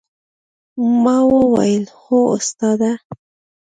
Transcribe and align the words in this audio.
ما 1.03 1.17
وويل 1.31 1.85
هو 2.03 2.21
استاده! 2.41 2.91